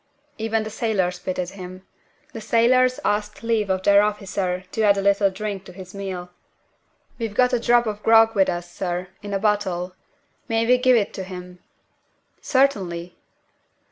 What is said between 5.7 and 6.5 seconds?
his meal.